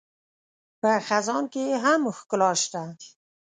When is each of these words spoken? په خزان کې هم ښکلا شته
په 0.81 0.91
خزان 1.07 1.43
کې 1.53 1.65
هم 1.83 2.01
ښکلا 2.17 2.51
شته 2.61 2.81